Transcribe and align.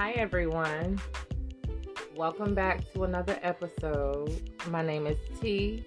Hi, 0.00 0.12
everyone. 0.12 1.00
Welcome 2.14 2.54
back 2.54 2.88
to 2.92 3.02
another 3.02 3.36
episode. 3.42 4.30
My 4.68 4.80
name 4.80 5.08
is 5.08 5.16
T, 5.40 5.84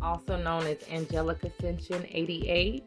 also 0.00 0.38
known 0.38 0.66
as 0.66 0.78
Angelic 0.90 1.44
Ascension 1.44 2.06
88, 2.08 2.82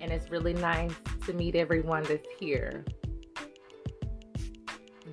and 0.00 0.10
it's 0.10 0.28
really 0.28 0.54
nice 0.54 0.90
to 1.26 1.32
meet 1.34 1.54
everyone 1.54 2.02
that's 2.02 2.26
here. 2.40 2.84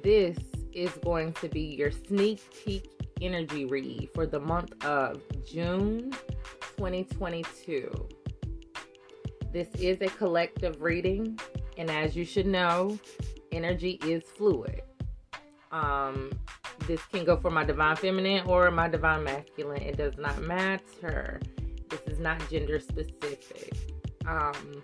This 0.02 0.40
is 0.74 0.90
going 1.04 1.34
to 1.34 1.48
be 1.48 1.62
your 1.62 1.92
sneak 1.92 2.42
peek 2.66 2.90
energy 3.22 3.66
read 3.66 4.10
for 4.16 4.26
the 4.26 4.40
month 4.40 4.74
of 4.84 5.22
June 5.46 6.10
2022. 6.78 8.08
This 9.54 9.68
is 9.76 10.02
a 10.02 10.08
collective 10.08 10.82
reading, 10.82 11.40
and 11.78 11.92
as 11.92 12.16
you 12.16 12.26
should 12.26 12.48
know, 12.48 12.98
energy 13.52 14.00
is 14.06 14.24
fluid. 14.24 14.82
Um, 15.72 16.32
this 16.88 17.02
can 17.06 17.24
go 17.24 17.38
for 17.38 17.50
my 17.50 17.64
divine 17.64 17.96
feminine 17.96 18.46
or 18.48 18.72
my 18.72 18.88
divine 18.88 19.24
masculine. 19.24 19.82
It 19.82 19.98
does 19.98 20.18
not 20.18 20.42
matter. 20.42 21.40
This 21.90 22.02
is 22.08 22.20
not 22.20 22.42
gender 22.50 22.80
specific. 22.80 23.74
Um, 24.26 24.84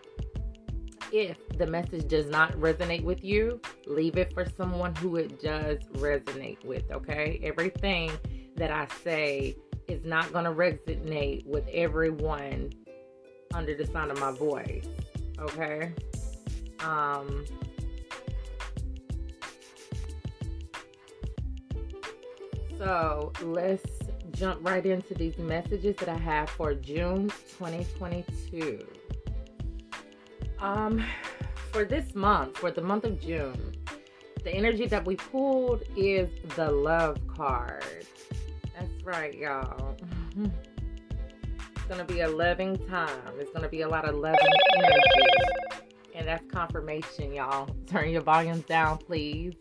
if 1.12 1.38
the 1.58 1.66
message 1.66 2.08
does 2.08 2.28
not 2.28 2.52
resonate 2.54 3.04
with 3.04 3.24
you, 3.24 3.62
leave 3.86 4.18
it 4.18 4.34
for 4.34 4.46
someone 4.46 4.94
who 4.96 5.16
it 5.16 5.42
does 5.42 5.80
resonate 5.94 6.64
with, 6.66 6.92
okay? 6.92 7.40
Everything 7.44 8.12
that 8.56 8.72
I 8.72 8.88
say 9.04 9.56
is 9.88 10.04
not 10.04 10.34
going 10.34 10.46
to 10.46 10.52
resonate 10.52 11.46
with 11.46 11.66
everyone 11.72 12.74
under 13.54 13.76
the 13.76 13.86
sound 13.86 14.12
of 14.12 14.20
my 14.20 14.32
voice, 14.32 14.88
okay? 15.40 15.94
Um, 16.82 17.46
So 22.78 23.32
let's 23.42 23.84
jump 24.32 24.60
right 24.62 24.86
into 24.86 25.16
these 25.16 25.38
messages 25.38 25.96
that 25.98 26.10
I 26.10 26.18
have 26.18 26.50
for 26.50 26.76
June 26.76 27.30
2022. 27.58 28.86
Um, 30.60 31.04
for 31.72 31.86
this 31.86 32.14
month, 32.14 32.58
for 32.58 32.70
the 32.72 32.82
month 32.82 33.06
of 33.06 33.20
June, 33.20 33.76
the 34.44 34.52
energy 34.52 34.86
that 34.88 35.06
we 35.06 35.16
pulled 35.16 35.84
is 35.96 36.30
the 36.56 36.70
love 36.70 37.18
card. 37.28 38.06
That's 38.76 39.04
right, 39.04 39.34
y'all. 39.34 39.98
it's 40.40 41.86
gonna 41.90 42.06
be 42.06 42.22
a 42.22 42.28
loving 42.28 42.78
time. 42.88 43.34
It's 43.40 43.52
gonna 43.52 43.70
be 43.70 43.82
a 43.82 43.88
lot 43.88 44.06
of 44.06 44.16
loving 44.16 44.40
energy, 44.76 45.82
and 46.16 46.28
that's 46.28 46.46
confirmation, 46.52 47.34
y'all. 47.34 47.70
Turn 47.88 48.10
your 48.10 48.22
volumes 48.22 48.66
down, 48.66 49.00
please. 49.00 49.56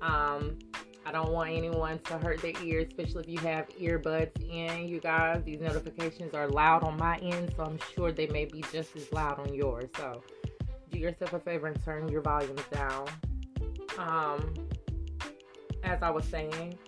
Um, 0.00 0.58
I 1.06 1.12
don't 1.12 1.32
want 1.32 1.50
anyone 1.50 1.98
to 2.04 2.18
hurt 2.18 2.40
their 2.40 2.54
ears, 2.62 2.86
especially 2.88 3.24
if 3.24 3.28
you 3.28 3.38
have 3.40 3.68
earbuds 3.68 4.40
in. 4.42 4.88
You 4.88 5.00
guys, 5.00 5.42
these 5.44 5.60
notifications 5.60 6.32
are 6.32 6.48
loud 6.48 6.82
on 6.82 6.96
my 6.96 7.18
end, 7.18 7.52
so 7.56 7.64
I'm 7.64 7.78
sure 7.94 8.10
they 8.10 8.26
may 8.28 8.46
be 8.46 8.64
just 8.72 8.96
as 8.96 9.12
loud 9.12 9.38
on 9.38 9.52
yours. 9.52 9.90
So 9.96 10.22
do 10.90 10.98
yourself 10.98 11.34
a 11.34 11.40
favor 11.40 11.66
and 11.66 11.84
turn 11.84 12.08
your 12.08 12.22
volumes 12.22 12.62
down. 12.72 13.08
Um, 13.98 14.54
as 15.82 16.02
I 16.02 16.08
was 16.08 16.24
saying, 16.24 16.78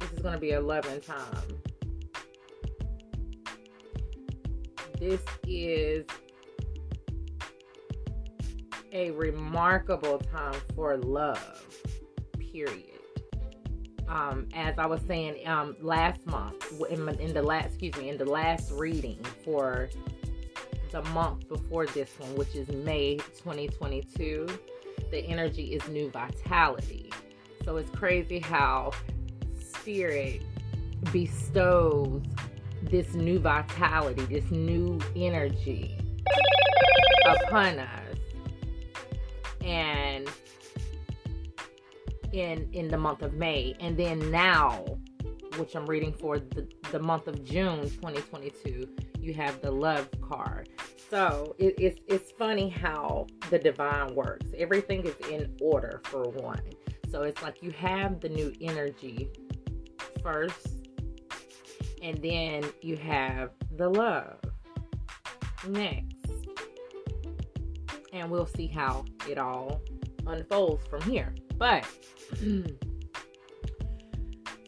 this 0.00 0.12
is 0.12 0.20
going 0.20 0.34
to 0.34 0.40
be 0.40 0.52
a 0.52 0.60
loving 0.60 1.00
time. 1.00 1.58
This 4.98 5.20
is 5.46 6.06
a 8.92 9.10
remarkable 9.10 10.18
time 10.18 10.60
for 10.74 10.96
love 10.96 11.71
period. 12.52 13.00
Um, 14.08 14.46
as 14.54 14.78
I 14.78 14.86
was 14.86 15.00
saying 15.08 15.46
um, 15.48 15.74
last 15.80 16.26
month, 16.26 16.66
in, 16.90 17.08
in 17.08 17.32
the 17.32 17.42
last, 17.42 17.68
excuse 17.68 17.96
me, 17.96 18.10
in 18.10 18.18
the 18.18 18.26
last 18.26 18.70
reading 18.72 19.24
for 19.44 19.88
the 20.90 21.02
month 21.04 21.48
before 21.48 21.86
this 21.86 22.10
one, 22.18 22.34
which 22.36 22.54
is 22.54 22.68
May 22.68 23.16
2022, 23.16 24.46
the 25.10 25.18
energy 25.18 25.74
is 25.74 25.86
new 25.88 26.10
vitality. 26.10 27.10
So 27.64 27.76
it's 27.76 27.90
crazy 27.90 28.38
how 28.38 28.92
spirit 29.58 30.42
bestows 31.12 32.22
this 32.82 33.14
new 33.14 33.38
vitality, 33.38 34.24
this 34.26 34.50
new 34.50 34.98
energy 35.16 35.96
upon 37.26 37.78
us. 37.78 38.16
And 39.64 40.28
in 42.32 42.68
in 42.72 42.88
the 42.88 42.98
month 42.98 43.22
of 43.22 43.34
May, 43.34 43.74
and 43.80 43.96
then 43.96 44.30
now, 44.30 44.84
which 45.56 45.74
I'm 45.74 45.86
reading 45.86 46.12
for 46.12 46.38
the 46.38 46.68
the 46.90 46.98
month 46.98 47.26
of 47.26 47.44
June 47.44 47.82
2022, 47.82 48.88
you 49.20 49.34
have 49.34 49.60
the 49.62 49.70
love 49.70 50.08
card. 50.20 50.68
So 51.10 51.54
it, 51.58 51.74
it's 51.78 52.00
it's 52.06 52.32
funny 52.32 52.68
how 52.68 53.26
the 53.50 53.58
divine 53.58 54.14
works. 54.14 54.46
Everything 54.56 55.04
is 55.04 55.14
in 55.30 55.54
order 55.60 56.00
for 56.04 56.28
one. 56.30 56.62
So 57.10 57.22
it's 57.22 57.42
like 57.42 57.62
you 57.62 57.70
have 57.72 58.20
the 58.20 58.30
new 58.30 58.52
energy 58.60 59.28
first, 60.22 60.88
and 62.02 62.16
then 62.22 62.64
you 62.80 62.96
have 62.96 63.50
the 63.76 63.88
love 63.88 64.38
next. 65.68 66.16
And 68.14 68.30
we'll 68.30 68.46
see 68.46 68.66
how 68.66 69.04
it 69.28 69.38
all 69.38 69.82
unfolds 70.26 70.86
from 70.86 71.02
here. 71.02 71.34
But 71.62 71.84
hmm. 72.40 72.62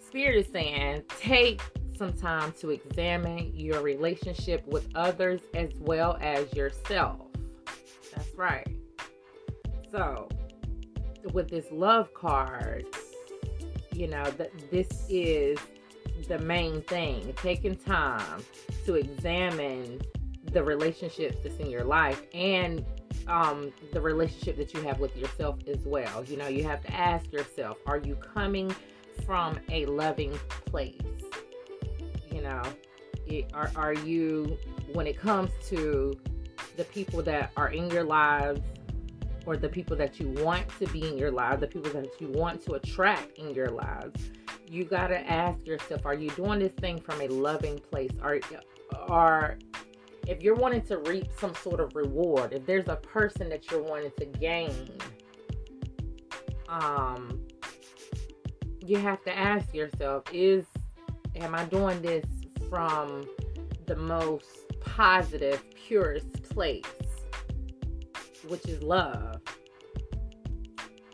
Spirit 0.00 0.46
is 0.46 0.52
saying 0.52 1.02
take 1.18 1.60
some 1.98 2.12
time 2.12 2.52
to 2.60 2.70
examine 2.70 3.50
your 3.52 3.80
relationship 3.80 4.64
with 4.68 4.86
others 4.94 5.40
as 5.54 5.70
well 5.80 6.16
as 6.20 6.54
yourself. 6.54 7.20
That's 8.14 8.32
right. 8.36 8.68
So, 9.90 10.28
with 11.32 11.50
this 11.50 11.66
love 11.72 12.14
card, 12.14 12.86
you 13.92 14.06
know, 14.06 14.30
that 14.38 14.52
this 14.70 15.04
is 15.08 15.58
the 16.28 16.38
main 16.38 16.80
thing. 16.82 17.34
Taking 17.42 17.74
time 17.74 18.44
to 18.86 18.94
examine 18.94 20.00
the 20.52 20.62
relationships 20.62 21.38
that's 21.42 21.56
in 21.56 21.70
your 21.70 21.82
life 21.82 22.22
and 22.32 22.86
um, 23.26 23.72
the 23.92 24.00
relationship 24.00 24.56
that 24.56 24.74
you 24.74 24.82
have 24.82 25.00
with 25.00 25.16
yourself 25.16 25.56
as 25.66 25.78
well. 25.84 26.24
You 26.24 26.36
know, 26.36 26.48
you 26.48 26.64
have 26.64 26.82
to 26.82 26.94
ask 26.94 27.32
yourself, 27.32 27.78
are 27.86 27.98
you 27.98 28.16
coming 28.16 28.74
from 29.24 29.58
a 29.70 29.86
loving 29.86 30.38
place? 30.66 31.00
You 32.30 32.42
know, 32.42 32.62
it, 33.26 33.50
are, 33.54 33.70
are 33.76 33.94
you, 33.94 34.56
when 34.92 35.06
it 35.06 35.18
comes 35.18 35.50
to 35.68 36.18
the 36.76 36.84
people 36.84 37.22
that 37.22 37.52
are 37.56 37.68
in 37.68 37.88
your 37.90 38.04
lives 38.04 38.60
or 39.46 39.56
the 39.56 39.68
people 39.68 39.96
that 39.96 40.18
you 40.18 40.28
want 40.42 40.68
to 40.78 40.86
be 40.88 41.06
in 41.06 41.16
your 41.16 41.30
lives, 41.30 41.60
the 41.60 41.66
people 41.66 41.90
that 41.92 42.20
you 42.20 42.28
want 42.28 42.62
to 42.62 42.72
attract 42.72 43.38
in 43.38 43.54
your 43.54 43.68
lives, 43.68 44.30
you 44.68 44.84
got 44.84 45.08
to 45.08 45.30
ask 45.30 45.64
yourself, 45.66 46.04
are 46.04 46.14
you 46.14 46.30
doing 46.30 46.58
this 46.58 46.72
thing 46.72 47.00
from 47.00 47.20
a 47.20 47.28
loving 47.28 47.78
place? 47.78 48.10
Are, 48.22 48.40
are 49.08 49.58
if 50.26 50.42
you're 50.42 50.54
wanting 50.54 50.82
to 50.82 50.98
reap 50.98 51.28
some 51.38 51.54
sort 51.54 51.80
of 51.80 51.94
reward, 51.94 52.52
if 52.52 52.64
there's 52.66 52.88
a 52.88 52.96
person 52.96 53.48
that 53.50 53.70
you're 53.70 53.82
wanting 53.82 54.12
to 54.18 54.24
gain, 54.26 54.88
um, 56.68 57.40
you 58.84 58.98
have 58.98 59.22
to 59.24 59.36
ask 59.36 59.74
yourself, 59.74 60.24
is 60.32 60.66
am 61.36 61.54
I 61.54 61.64
doing 61.64 62.00
this 62.00 62.24
from 62.68 63.24
the 63.86 63.96
most 63.96 64.46
positive, 64.80 65.62
purest 65.74 66.42
place, 66.44 66.84
which 68.48 68.66
is 68.66 68.82
love? 68.82 69.40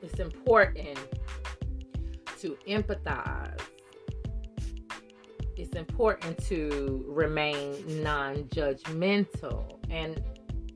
It's 0.03 0.19
important 0.19 0.99
to 2.41 2.57
empathize 2.67 3.61
it's 5.61 5.77
important 5.77 6.43
to 6.47 7.05
remain 7.07 8.03
non 8.03 8.45
judgmental. 8.45 9.79
And 9.91 10.23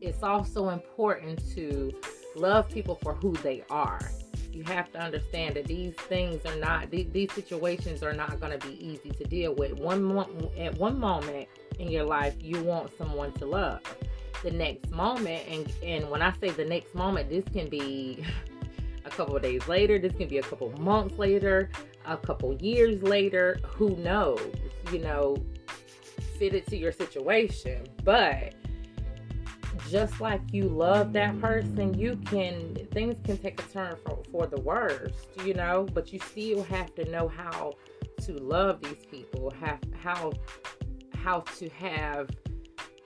it's 0.01 0.23
also 0.23 0.69
important 0.69 1.41
to 1.55 1.95
love 2.37 2.69
people 2.69 2.97
for 2.97 3.15
who 3.15 3.33
they 3.37 3.65
are. 3.71 4.01
You 4.53 4.63
have 4.65 4.93
to 4.93 5.01
understand 5.01 5.57
that 5.57 5.65
these 5.65 5.95
things 5.95 6.45
are 6.45 6.57
not, 6.57 6.91
these, 6.91 7.09
these 7.13 7.33
situations 7.33 8.03
are 8.03 8.13
not 8.13 8.39
going 8.41 8.57
to 8.59 8.67
be 8.67 8.75
easy 8.75 9.11
to 9.11 9.25
deal 9.25 9.55
with. 9.55 9.73
One 9.73 10.19
At 10.59 10.77
one 10.77 11.01
moment 11.01 11.49
in 11.79 11.91
your 11.91 12.05
life, 12.05 12.37
you 12.41 12.63
want 12.63 12.97
someone 12.97 13.33
to 13.33 13.47
love. 13.47 13.81
The 14.43 14.51
next 14.51 14.91
moment, 14.91 15.43
and, 15.49 15.73
and 15.83 16.11
when 16.11 16.21
I 16.21 16.35
say 16.39 16.51
the 16.51 16.67
next 16.67 16.95
moment, 16.95 17.31
this 17.31 17.45
can 17.53 17.71
be 17.71 18.23
a 19.07 19.11
couple 19.11 19.35
of 19.35 19.43
days 19.43 19.67
later, 19.67 19.99
this 19.99 20.13
can 20.13 20.29
be 20.29 20.39
a 20.39 20.43
couple 20.43 20.71
months 20.79 21.19
later, 21.19 21.71
a 22.07 22.17
couple 22.17 22.55
years 22.57 23.03
later, 23.03 23.59
who 23.65 23.97
knows? 23.97 24.41
You 24.93 24.99
know, 24.99 25.37
fit 26.39 26.55
it 26.55 26.67
to 26.69 26.77
your 26.77 26.93
situation. 26.93 27.87
But 28.05 28.55
just 29.91 30.21
like 30.21 30.41
you 30.53 30.65
love 30.65 31.13
that 31.13 31.41
person, 31.41 31.95
you 31.95 32.17
can 32.25 32.75
things 32.93 33.17
can 33.25 33.39
take 33.39 33.61
a 33.61 33.69
turn 33.69 33.97
for, 34.05 34.23
for 34.31 34.47
the 34.47 34.61
worst, 34.61 35.29
you 35.45 35.55
know, 35.55 35.87
but 35.93 36.13
you 36.13 36.19
still 36.19 36.63
have 36.65 36.95
to 36.95 37.05
know 37.11 37.29
how 37.29 37.73
to 38.23 38.33
love 38.35 38.81
these 38.81 39.05
people, 39.11 39.53
have 39.61 39.81
how 40.01 40.33
how 41.17 41.41
to 41.41 41.69
have 41.71 42.31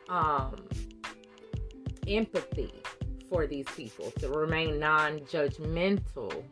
um 0.09 0.57
empathy 2.07 2.73
for 3.29 3.47
these 3.47 3.67
people, 3.77 4.11
to 4.13 4.29
remain 4.29 4.79
non-judgmental, 4.79 6.43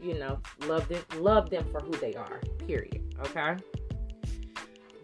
you 0.00 0.18
know, 0.18 0.40
love 0.66 0.88
them 0.88 1.02
love 1.16 1.50
them 1.50 1.66
for 1.70 1.80
who 1.80 1.92
they 1.96 2.14
are. 2.14 2.40
Period. 2.66 3.14
Okay? 3.20 3.56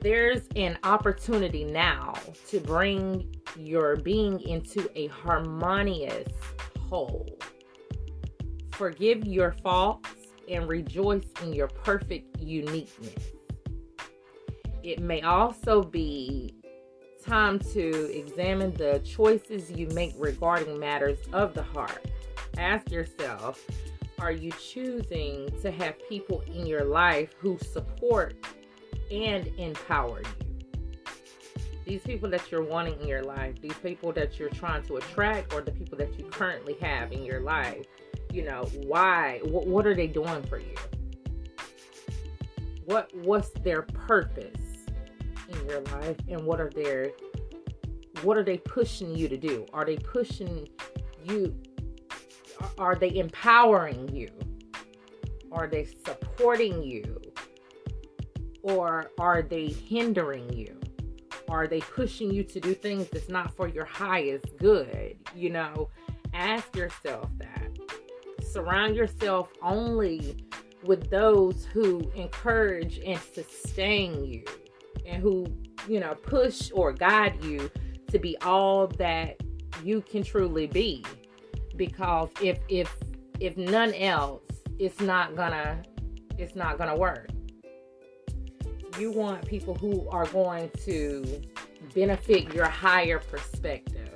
There's 0.05 0.47
an 0.55 0.77
opportunity 0.85 1.65
now 1.65 2.13
to 2.49 2.61
bring 2.61 3.35
your 3.57 3.97
being 3.97 4.39
into 4.43 4.91
a 4.95 5.07
harmonious 5.07 6.29
whole. 6.91 7.27
Forgive 8.73 9.27
your 9.27 9.53
faults 9.63 10.11
and 10.47 10.69
rejoice 10.69 11.25
in 11.43 11.55
your 11.55 11.69
perfect 11.69 12.39
uniqueness. 12.39 13.33
It 14.83 15.01
may 15.01 15.23
also 15.23 15.83
be 15.83 16.55
time 17.25 17.59
to 17.73 18.15
examine 18.15 18.75
the 18.75 18.99
choices 19.07 19.71
you 19.71 19.87
make 19.95 20.13
regarding 20.19 20.79
matters 20.79 21.17
of 21.33 21.55
the 21.55 21.63
heart. 21.63 22.05
Ask 22.59 22.91
yourself 22.91 23.65
are 24.19 24.33
you 24.33 24.53
choosing 24.53 25.49
to 25.63 25.71
have 25.71 25.95
people 26.11 26.43
in 26.43 26.67
your 26.67 26.85
life 26.85 27.33
who 27.39 27.59
support 27.73 28.37
and 29.11 29.47
empower 29.59 30.21
you? 30.21 30.45
these 31.85 32.03
people 32.03 32.31
that 32.31 32.51
you're 32.51 32.65
wanting 32.65 32.99
in 33.01 33.07
your 33.07 33.23
life, 33.23 33.61
these 33.61 33.77
people 33.83 34.13
that 34.13 34.39
you're 34.39 34.51
trying 34.51 34.83
to 34.85 34.97
attract, 34.97 35.53
or 35.53 35.61
the 35.61 35.71
people 35.71 35.99
that 35.99 36.19
you 36.19 36.25
currently 36.25 36.77
have 36.81 37.13
in 37.13 37.23
your 37.25 37.41
life, 37.41 37.85
you 38.33 38.43
know, 38.43 38.63
why? 38.87 39.41
What, 39.45 39.67
what 39.67 39.87
are 39.87 39.95
they 39.95 40.07
doing 40.07 40.43
for 40.45 40.59
you? 40.59 40.75
What 42.87 43.15
what's 43.17 43.51
their 43.61 43.83
purpose 43.83 44.61
in 45.49 45.69
your 45.69 45.81
life, 45.83 46.17
and 46.29 46.45
what 46.45 46.61
are 46.61 46.71
their 46.71 47.13
what 48.23 48.37
are 48.37 48.45
they 48.45 48.59
pushing 48.59 49.15
you 49.15 49.29
to 49.29 49.37
do? 49.37 49.67
Are 49.73 49.85
they 49.85 49.97
pushing 49.97 50.69
you? 51.25 51.55
Are 52.79 52.95
they 52.95 53.17
empowering 53.17 54.09
you? 54.15 54.31
Are 55.53 55.67
they 55.67 55.87
supporting 56.05 56.83
you? 56.83 57.21
Or 58.65 59.11
are 59.19 59.43
they 59.43 59.67
hindering 59.67 60.51
you? 60.51 60.81
Are 61.51 61.67
they 61.67 61.81
pushing 61.81 62.33
you 62.33 62.43
to 62.45 62.59
do 62.59 62.73
things 62.73 63.09
that's 63.11 63.29
not 63.29 63.55
for 63.55 63.69
your 63.69 63.85
highest 63.85 64.57
good? 64.57 65.19
You 65.37 65.51
know, 65.51 65.91
ask 66.33 66.75
yourself 66.75 67.29
that. 67.37 67.69
Surround 68.43 68.97
yourself 68.97 69.51
only 69.61 70.47
with 70.83 71.11
those 71.11 71.67
who 71.75 72.11
encourage 72.15 73.01
and 73.05 73.21
sustain 73.35 74.25
you 74.25 74.45
and 75.07 75.23
who, 75.23 75.47
you 75.87 76.01
know, 76.01 76.15
push 76.15 76.71
or 76.73 76.91
guide 76.91 77.45
you 77.45 77.71
to 78.09 78.19
be 78.19 78.35
all 78.39 78.87
that 78.87 79.37
you 79.83 80.01
can 80.01 80.23
truly 80.23 80.67
be. 80.67 81.05
Because 81.77 82.31
if 82.41 82.61
if 82.71 82.97
if 83.41 83.59
none 83.59 83.93
else, 83.93 84.43
it's 84.79 85.01
not 85.01 85.37
gonna 85.37 85.83
it's 86.39 86.55
not 86.55 86.79
gonna 86.79 86.97
work 86.97 87.29
you 88.99 89.11
want 89.11 89.47
people 89.47 89.75
who 89.75 90.09
are 90.11 90.27
going 90.27 90.71
to 90.85 91.43
benefit 91.95 92.53
your 92.53 92.67
higher 92.67 93.19
perspective. 93.19 94.11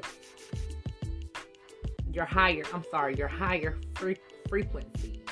Your 2.13 2.25
higher 2.25 2.65
i'm 2.73 2.85
sorry 2.91 3.15
your 3.17 3.29
higher 3.29 3.79
fre- 3.95 4.13
frequency. 4.49 5.23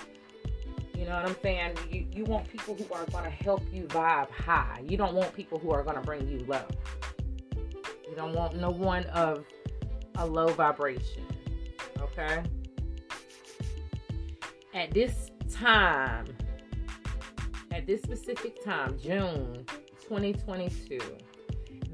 You 0.95 1.05
know 1.05 1.17
what 1.17 1.27
i'm 1.27 1.37
saying? 1.43 1.77
You, 1.91 2.07
you 2.13 2.25
want 2.25 2.49
people 2.49 2.75
who 2.75 2.85
are 2.95 3.05
going 3.07 3.25
to 3.25 3.31
help 3.31 3.63
you 3.73 3.85
vibe 3.85 4.31
high. 4.31 4.83
You 4.85 4.97
don't 4.97 5.15
want 5.15 5.35
people 5.35 5.59
who 5.59 5.71
are 5.73 5.83
going 5.83 5.97
to 5.97 6.03
bring 6.03 6.29
you 6.29 6.45
low. 6.47 6.67
You 7.57 8.15
don't 8.15 8.35
want 8.35 8.57
no 8.57 8.71
one 8.71 9.05
of 9.07 9.45
a 10.17 10.27
low 10.27 10.49
vibration 10.49 11.27
okay? 12.01 12.43
At 14.75 14.93
this 14.93 15.31
time 15.51 16.27
at 17.77 17.87
this 17.87 18.01
specific 18.01 18.65
time, 18.65 18.99
June 18.99 19.67
2022, 20.01 20.99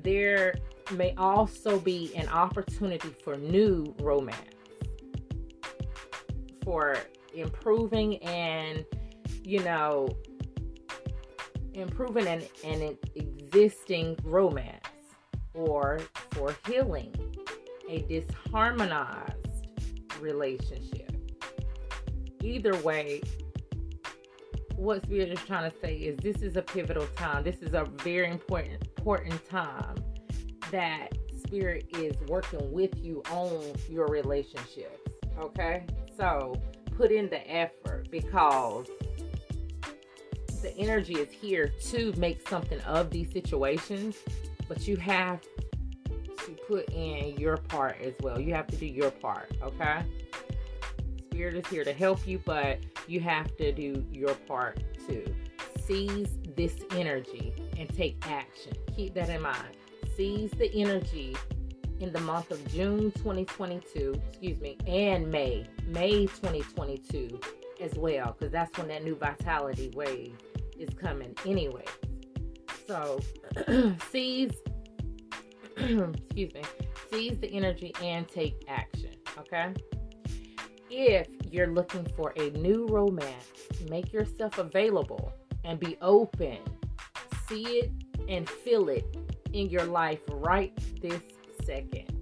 there 0.00 0.54
may 0.92 1.12
also 1.16 1.80
be 1.80 2.14
an 2.14 2.28
opportunity 2.28 3.12
for 3.24 3.36
new 3.36 3.92
romance, 4.00 4.38
for 6.62 6.98
improving 7.34 8.18
and, 8.18 8.84
you 9.42 9.60
know, 9.64 10.08
improving 11.74 12.28
an, 12.28 12.42
an 12.62 12.96
existing 13.16 14.16
romance, 14.22 14.86
or 15.52 16.00
for 16.30 16.54
healing 16.68 17.12
a 17.88 18.02
disharmonized 18.02 19.34
relationship. 20.20 21.10
Either 22.40 22.76
way, 22.82 23.20
what 24.82 25.00
Spirit 25.04 25.30
is 25.30 25.38
trying 25.46 25.70
to 25.70 25.76
say 25.78 25.94
is 25.94 26.16
this 26.18 26.42
is 26.42 26.56
a 26.56 26.62
pivotal 26.62 27.06
time. 27.16 27.44
This 27.44 27.62
is 27.62 27.72
a 27.72 27.84
very 28.02 28.28
important 28.28 28.82
important 28.98 29.48
time 29.48 29.94
that 30.72 31.10
Spirit 31.44 31.86
is 31.96 32.16
working 32.26 32.72
with 32.72 32.98
you 32.98 33.22
on 33.30 33.74
your 33.88 34.08
relationships. 34.08 34.98
Okay? 35.38 35.84
So 36.16 36.60
put 36.96 37.12
in 37.12 37.28
the 37.30 37.48
effort 37.48 38.08
because 38.10 38.88
the 40.62 40.76
energy 40.76 41.14
is 41.14 41.30
here 41.30 41.72
to 41.90 42.12
make 42.16 42.46
something 42.48 42.80
of 42.80 43.10
these 43.10 43.30
situations, 43.30 44.16
but 44.68 44.88
you 44.88 44.96
have 44.96 45.40
to 45.42 46.56
put 46.66 46.88
in 46.90 47.36
your 47.36 47.56
part 47.56 48.00
as 48.00 48.14
well. 48.20 48.40
You 48.40 48.54
have 48.54 48.66
to 48.68 48.76
do 48.76 48.86
your 48.86 49.10
part, 49.10 49.52
okay? 49.62 50.02
Spirit 51.30 51.54
is 51.54 51.66
here 51.66 51.84
to 51.84 51.92
help 51.92 52.26
you, 52.26 52.40
but 52.44 52.78
you 53.12 53.20
have 53.20 53.54
to 53.58 53.72
do 53.72 54.04
your 54.10 54.34
part 54.34 54.80
too. 55.06 55.22
Seize 55.84 56.38
this 56.56 56.80
energy 56.92 57.52
and 57.76 57.88
take 57.94 58.16
action. 58.26 58.72
Keep 58.96 59.14
that 59.14 59.28
in 59.28 59.42
mind. 59.42 59.76
Seize 60.16 60.50
the 60.52 60.72
energy 60.74 61.36
in 62.00 62.10
the 62.12 62.20
month 62.20 62.50
of 62.50 62.66
June 62.72 63.12
2022, 63.12 64.20
excuse 64.30 64.60
me, 64.60 64.78
and 64.86 65.30
May, 65.30 65.66
May 65.86 66.26
2022 66.26 67.38
as 67.80 67.94
well, 67.94 68.34
because 68.38 68.50
that's 68.50 68.76
when 68.78 68.88
that 68.88 69.04
new 69.04 69.14
vitality 69.14 69.92
wave 69.94 70.34
is 70.78 70.88
coming 70.94 71.34
anyway. 71.46 71.84
So 72.86 73.20
seize, 74.10 74.54
excuse 75.76 76.54
me, 76.54 76.62
seize 77.10 77.38
the 77.38 77.52
energy 77.52 77.92
and 78.02 78.26
take 78.26 78.64
action. 78.68 79.10
Okay. 79.38 79.74
If 80.94 81.26
you're 81.50 81.68
looking 81.68 82.04
for 82.14 82.34
a 82.36 82.50
new 82.50 82.86
romance, 82.86 83.50
make 83.88 84.12
yourself 84.12 84.58
available 84.58 85.32
and 85.64 85.80
be 85.80 85.96
open. 86.02 86.58
See 87.48 87.62
it 87.78 87.90
and 88.28 88.46
feel 88.46 88.90
it 88.90 89.16
in 89.54 89.70
your 89.70 89.84
life 89.84 90.20
right 90.28 90.70
this 91.00 91.22
second. 91.64 92.12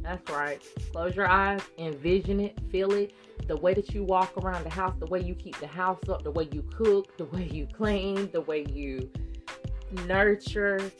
That's 0.00 0.28
right. 0.28 0.60
Close 0.90 1.14
your 1.14 1.28
eyes, 1.28 1.62
envision 1.78 2.40
it, 2.40 2.58
feel 2.72 2.92
it. 2.94 3.14
The 3.46 3.56
way 3.56 3.74
that 3.74 3.94
you 3.94 4.02
walk 4.02 4.36
around 4.38 4.64
the 4.64 4.70
house, 4.70 4.96
the 4.98 5.06
way 5.06 5.20
you 5.22 5.36
keep 5.36 5.56
the 5.60 5.68
house 5.68 6.00
up, 6.08 6.24
the 6.24 6.32
way 6.32 6.48
you 6.50 6.64
cook, 6.76 7.16
the 7.16 7.26
way 7.26 7.44
you 7.44 7.68
clean, 7.72 8.28
the 8.32 8.40
way 8.40 8.66
you 8.68 9.08
nurture. 10.08 10.90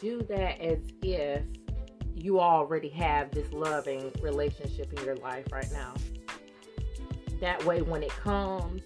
Do 0.00 0.22
that 0.22 0.60
as 0.60 0.80
if 1.00 1.44
you 2.26 2.40
already 2.40 2.88
have 2.88 3.30
this 3.30 3.50
loving 3.52 4.10
relationship 4.20 4.92
in 4.92 5.04
your 5.04 5.14
life 5.16 5.46
right 5.52 5.70
now. 5.72 5.94
That 7.40 7.64
way, 7.64 7.82
when 7.82 8.02
it 8.02 8.10
comes, 8.10 8.82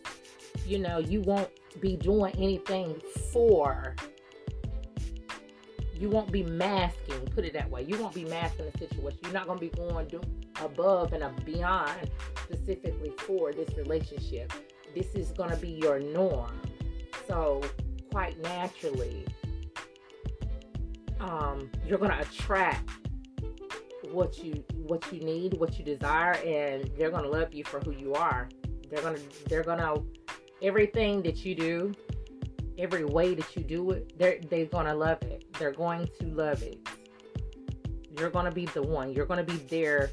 you 0.67 0.79
know, 0.79 0.99
you 0.99 1.23
won't 1.23 1.49
be 1.81 1.97
doing 1.97 2.35
anything 2.37 3.01
for, 3.33 3.97
you 5.95 6.11
won't 6.11 6.31
be 6.31 6.43
masking, 6.43 7.27
put 7.35 7.47
it 7.47 7.55
that 7.55 7.71
way. 7.71 7.83
You 7.83 7.99
won't 7.99 8.15
be 8.15 8.27
masking 8.27 8.71
the 8.71 8.79
situation. 8.79 9.21
You're 9.23 9.33
not 9.33 9.47
going 9.47 9.59
to 9.59 9.65
be 9.65 9.75
going 9.75 10.09
do, 10.09 10.21
above 10.63 11.15
and 11.15 11.45
beyond 11.47 12.11
specifically 12.45 13.13
for 13.27 13.55
this 13.55 13.75
relationship. 13.75 14.53
This 14.95 15.15
is 15.15 15.31
going 15.31 15.51
to 15.51 15.57
be 15.57 15.71
your 15.71 15.99
norm. 15.99 16.61
So, 17.27 17.63
quite 18.11 18.39
naturally, 18.43 19.25
um, 21.21 21.71
you're 21.87 21.99
going 21.99 22.11
to 22.11 22.21
attract 22.21 22.91
what 24.13 24.43
you 24.43 24.65
what 24.87 25.13
you 25.13 25.21
need, 25.21 25.55
what 25.55 25.79
you 25.79 25.85
desire, 25.85 26.35
and 26.45 26.91
they're 26.97 27.11
gonna 27.11 27.29
love 27.29 27.53
you 27.53 27.65
for 27.65 27.81
who 27.81 27.93
you 27.93 28.15
are. 28.15 28.49
They're 28.89 29.03
gonna 29.03 29.19
they're 29.49 29.63
gonna 29.63 29.95
everything 30.63 31.23
that 31.23 31.45
you 31.45 31.55
do, 31.55 31.93
every 32.79 33.05
way 33.05 33.35
that 33.35 33.57
you 33.57 33.63
do 33.63 33.91
it, 33.93 34.19
they're 34.19 34.41
they're 34.49 34.67
gonna 34.67 34.95
love 34.95 35.23
it. 35.23 35.45
They're 35.59 35.73
going 35.73 36.09
to 36.21 36.27
love 36.27 36.63
it. 36.63 36.79
You're 38.19 38.31
gonna 38.31 38.53
be 38.53 38.67
the 38.67 38.83
one. 38.83 39.13
You're 39.13 39.27
gonna 39.27 39.45
be 39.45 39.57
their 39.57 40.11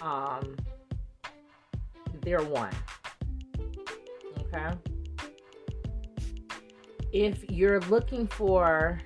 um 0.00 0.56
their 2.22 2.42
one. 2.42 2.74
Okay. 4.40 4.76
If 7.12 7.50
you're 7.50 7.80
looking 7.82 8.26
for 8.26 9.00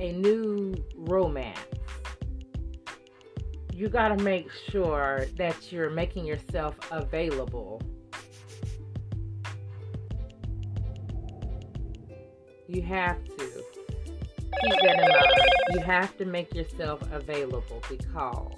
a 0.00 0.12
new 0.12 0.74
romance, 0.96 1.58
you 3.74 3.88
got 3.88 4.16
to 4.16 4.24
make 4.24 4.50
sure 4.70 5.26
that 5.36 5.70
you're 5.70 5.90
making 5.90 6.24
yourself 6.24 6.74
available. 6.90 7.82
You 12.66 12.82
have 12.82 13.22
to 13.24 13.64
keep 14.62 14.74
that 14.82 14.94
in 14.94 15.08
mind. 15.08 15.74
You 15.74 15.80
have 15.80 16.16
to 16.16 16.24
make 16.24 16.54
yourself 16.54 17.02
available 17.12 17.82
because 17.88 18.52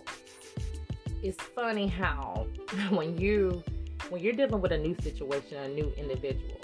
it's 1.24 1.42
funny 1.42 1.88
how 1.88 2.46
when 2.90 3.18
you 3.18 3.62
when 4.10 4.22
you're 4.22 4.34
dealing 4.34 4.60
with 4.60 4.72
a 4.72 4.78
new 4.78 4.94
situation, 5.00 5.56
a 5.56 5.68
new 5.68 5.92
individual, 5.96 6.60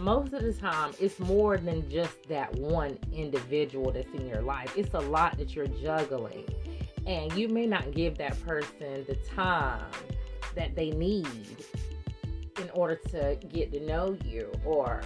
most 0.00 0.32
of 0.32 0.42
the 0.42 0.52
time 0.52 0.92
it's 0.98 1.18
more 1.18 1.56
than 1.56 1.88
just 1.90 2.28
that 2.28 2.52
one 2.54 2.98
individual 3.12 3.92
that's 3.92 4.12
in 4.14 4.26
your 4.28 4.42
life. 4.42 4.72
It's 4.76 4.94
a 4.94 5.00
lot 5.00 5.36
that 5.38 5.54
you're 5.54 5.66
juggling. 5.66 6.46
And 7.06 7.32
you 7.34 7.48
may 7.48 7.66
not 7.66 7.92
give 7.92 8.18
that 8.18 8.40
person 8.44 9.04
the 9.06 9.16
time 9.34 9.90
that 10.54 10.74
they 10.74 10.90
need 10.90 11.64
in 12.60 12.70
order 12.70 12.96
to 13.10 13.38
get 13.48 13.72
to 13.72 13.80
know 13.80 14.16
you 14.24 14.50
or 14.64 15.02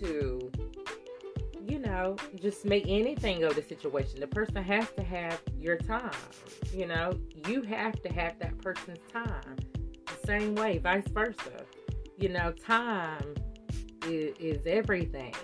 to 0.00 0.50
you 1.68 1.80
know, 1.80 2.16
just 2.40 2.64
make 2.64 2.84
anything 2.86 3.42
of 3.42 3.56
the 3.56 3.62
situation. 3.62 4.20
The 4.20 4.28
person 4.28 4.56
has 4.62 4.88
to 4.96 5.02
have 5.02 5.40
your 5.58 5.76
time. 5.76 6.12
You 6.72 6.86
know, 6.86 7.18
you 7.48 7.62
have 7.62 8.00
to 8.02 8.12
have 8.12 8.38
that 8.38 8.56
person's 8.58 9.00
time. 9.12 9.56
The 9.74 10.26
same 10.26 10.54
way, 10.54 10.78
vice 10.78 11.08
versa. 11.08 11.64
You 12.18 12.28
know, 12.28 12.52
time 12.52 13.34
is, 14.06 14.36
is 14.38 14.66
everything. 14.66 15.34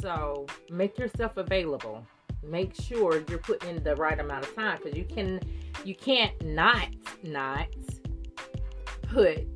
So 0.00 0.46
make 0.70 0.98
yourself 0.98 1.36
available. 1.36 2.04
Make 2.42 2.74
sure 2.74 3.24
you're 3.28 3.38
putting 3.38 3.76
in 3.76 3.82
the 3.82 3.96
right 3.96 4.18
amount 4.18 4.46
of 4.46 4.54
time 4.54 4.78
because 4.82 4.96
you 4.96 5.04
can 5.04 5.40
you 5.84 5.94
can't 5.94 6.32
not 6.44 6.88
not 7.22 7.66
put 9.02 9.46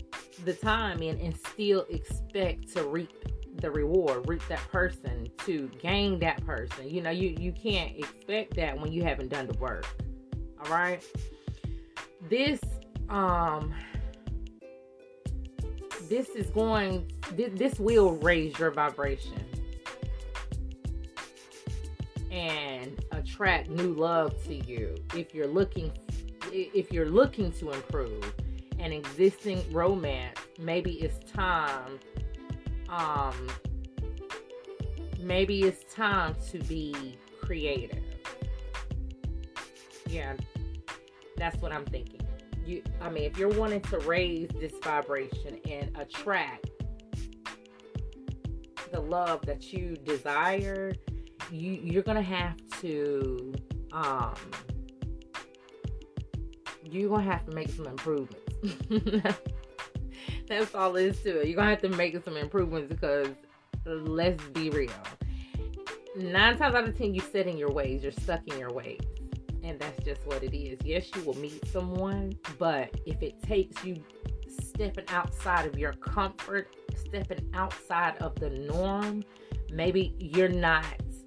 the 0.45 0.53
time 0.53 1.03
in 1.03 1.21
and 1.21 1.37
still 1.37 1.87
expect 1.91 2.73
to 2.73 2.85
reap 2.85 3.11
the 3.61 3.71
reward, 3.71 4.29
reap 4.29 4.43
that 4.49 4.67
person, 4.71 5.29
to 5.45 5.71
gain 5.81 6.19
that 6.19 6.45
person. 6.45 6.89
You 6.89 7.03
know, 7.03 7.11
you 7.11 7.37
you 7.39 7.53
can't 7.53 7.97
expect 7.97 8.57
that 8.57 8.79
when 8.79 8.93
you 8.93 9.03
haven't 9.05 9.29
done 9.29 9.47
the 9.47 9.59
work. 9.59 9.87
All 10.65 10.73
right. 10.73 11.05
This 12.29 12.61
um 13.09 13.75
this 16.09 16.31
is 16.31 16.47
going 16.49 17.11
this, 17.35 17.79
will 17.79 18.13
raise 18.13 18.59
your 18.59 18.71
vibration 18.71 19.45
and 22.31 23.05
attract 23.13 23.69
new 23.69 23.93
love 23.95 24.43
to 24.45 24.55
you 24.55 24.95
if 25.15 25.35
you're 25.35 25.47
looking 25.47 25.93
if 26.53 26.93
you're 26.93 27.09
looking 27.09 27.53
to 27.53 27.71
improve 27.71 28.35
an 28.79 28.93
existing 28.93 29.65
romance 29.73 30.39
maybe 30.59 30.93
it's 31.01 31.31
time 31.31 31.99
um, 32.89 33.49
maybe 35.23 35.63
it's 35.63 35.93
time 35.93 36.35
to 36.51 36.59
be 36.59 37.17
creative. 37.41 38.03
Yeah, 40.07 40.35
that's 41.37 41.57
what 41.63 41.73
I'm 41.73 41.87
thinking. 41.87 42.22
You, 42.65 42.83
I 43.01 43.11
mean, 43.11 43.25
if 43.25 43.37
you're 43.39 43.49
wanting 43.49 43.81
to 43.83 43.99
raise 44.01 44.49
this 44.61 44.73
vibration 44.83 45.59
and 45.69 45.97
attract 45.97 46.71
the 48.93 49.01
love 49.01 49.45
that 49.47 49.73
you 49.73 49.97
desire, 49.97 50.93
you 51.51 51.73
you're 51.73 52.03
gonna 52.03 52.23
have 52.23 52.57
to 52.81 53.55
um 53.93 54.35
you're 56.85 57.09
gonna 57.09 57.23
have 57.23 57.45
to 57.47 57.53
make 57.53 57.71
some 57.71 57.87
improvements. 57.87 58.39
That's 60.49 60.75
all 60.75 60.95
it 60.97 61.07
is 61.07 61.23
to 61.23 61.41
it. 61.41 61.49
You're 61.49 61.57
gonna 61.57 61.71
have 61.71 61.83
to 61.83 61.89
make 61.89 62.23
some 62.25 62.37
improvements 62.37 62.89
because 62.89 63.29
let's 63.85 64.45
be 64.49 64.71
real. 64.71 64.91
Nine 66.15 66.59
times 66.59 66.75
out 66.75 66.87
of 66.87 66.97
ten, 66.97 67.15
you 67.15 67.21
set 67.21 67.47
in 67.47 67.57
your 67.57 67.71
ways. 67.71 68.03
You're 68.03 68.13
stuck 68.13 68.47
in 68.47 68.59
your 68.59 68.73
ways. 68.73 69.01
And 69.63 69.79
that's 69.79 70.05
just 70.05 70.27
what 70.27 70.43
it 70.43 70.57
is. 70.57 70.79
Yes, 70.85 71.09
you 71.15 71.23
will 71.23 71.37
meet 71.37 71.67
someone, 71.69 72.33
but 72.59 72.91
if 73.07 73.23
it 73.23 73.41
takes 73.43 73.85
you 73.85 74.03
stepping 74.49 75.05
outside 75.09 75.67
of 75.67 75.79
your 75.79 75.93
comfort, 75.93 76.75
stepping 76.97 77.49
outside 77.55 78.17
of 78.19 78.35
the 78.41 78.51
norm, 78.51 79.23
maybe 79.71 80.15
you're 80.19 80.49
not 80.49 80.85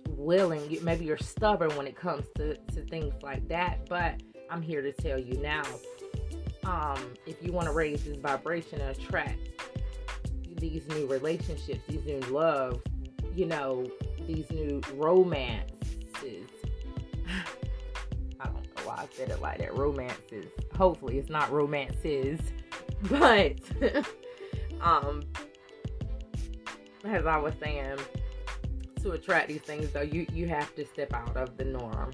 willing, 0.09 0.77
maybe 0.81 1.05
you're 1.05 1.17
stubborn 1.17 1.75
when 1.75 1.87
it 1.87 1.95
comes 1.95 2.25
to, 2.35 2.55
to 2.57 2.81
things 2.85 3.13
like 3.21 3.47
that. 3.47 3.87
But 3.87 4.21
I'm 4.49 4.61
here 4.61 4.81
to 4.81 4.91
tell 4.91 5.19
you 5.19 5.39
now 5.39 5.63
um, 6.65 7.13
if 7.25 7.43
you 7.43 7.51
want 7.51 7.67
to 7.67 7.73
raise 7.73 8.03
this 8.03 8.17
vibration 8.17 8.81
and 8.81 8.97
attract 8.97 9.39
these 10.57 10.87
new 10.89 11.05
relationships, 11.07 11.81
these 11.87 12.05
new 12.05 12.19
love, 12.31 12.81
you 13.35 13.45
know, 13.45 13.85
these 14.27 14.49
new 14.51 14.81
romances. 14.93 15.74
Why 18.95 19.03
I 19.03 19.07
said 19.11 19.29
it 19.29 19.41
like 19.41 19.59
that. 19.59 19.75
Romances. 19.77 20.45
Hopefully, 20.75 21.17
it's 21.17 21.29
not 21.29 21.51
romances, 21.51 22.39
but 23.03 23.59
um, 24.81 25.23
as 27.03 27.25
I 27.25 27.37
was 27.37 27.53
saying, 27.61 27.97
to 29.01 29.11
attract 29.11 29.49
these 29.49 29.61
things, 29.61 29.91
though, 29.91 30.01
you 30.01 30.25
you 30.33 30.47
have 30.47 30.73
to 30.75 30.85
step 30.85 31.13
out 31.13 31.35
of 31.35 31.57
the 31.57 31.65
norm 31.65 32.11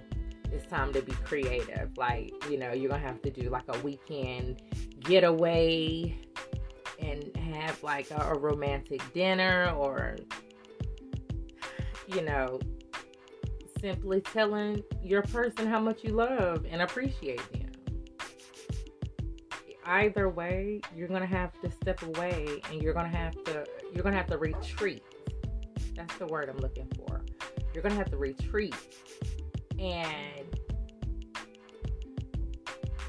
it's 0.51 0.65
time 0.65 0.91
to 0.93 1.01
be 1.01 1.13
creative. 1.23 1.97
Like, 1.97 2.33
you 2.49 2.57
know, 2.57 2.73
you're 2.73 2.89
gonna 2.89 3.01
have 3.01 3.21
to 3.21 3.31
do 3.31 3.49
like 3.49 3.63
a 3.69 3.79
weekend 3.79 4.61
getaway 4.99 6.19
and 6.99 7.35
have 7.37 7.81
like 7.83 8.11
a, 8.11 8.17
a 8.17 8.37
romantic 8.37 9.01
dinner 9.13 9.73
or, 9.77 10.17
you 12.07 12.21
know, 12.21 12.59
simply 13.81 14.21
telling 14.21 14.83
your 15.03 15.23
person 15.23 15.67
how 15.67 15.79
much 15.79 16.03
you 16.03 16.11
love 16.11 16.65
and 16.69 16.81
appreciate 16.81 17.41
them. 17.51 17.67
Either 19.85 20.29
way, 20.29 20.79
you're 20.95 21.07
gonna 21.07 21.25
have 21.25 21.59
to 21.61 21.71
step 21.71 22.01
away 22.03 22.61
and 22.71 22.81
you're 22.81 22.93
gonna 22.93 23.09
have 23.09 23.33
to 23.45 23.65
you're 23.93 24.03
gonna 24.03 24.15
have 24.15 24.27
to 24.27 24.37
retreat. 24.37 25.03
That's 25.95 26.15
the 26.17 26.27
word 26.27 26.49
I'm 26.49 26.57
looking 26.57 26.87
for. 26.95 27.21
You're 27.73 27.83
gonna 27.83 27.95
have 27.95 28.11
to 28.11 28.17
retreat 28.17 28.75
and 29.79 30.45